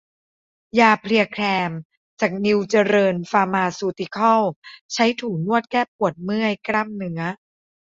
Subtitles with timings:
[0.79, 1.39] ยาเพลียแค
[1.69, 1.71] ม
[2.21, 4.41] จากนิวเจริญฟาร์มาซูติคอล
[4.93, 7.21] ใช้ถูนวดแก้ปวดเมื่อยกล้ามเนื้อ